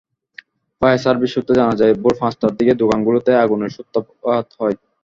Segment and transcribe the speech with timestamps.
[0.81, 4.75] Fire service সূত্রে জানা যায়, ভোর পাঁচটার দিকে দোকানগুলোতে আগুনের সূত্রপাত হয়।